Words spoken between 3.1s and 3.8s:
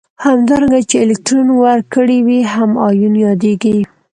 یادیږي.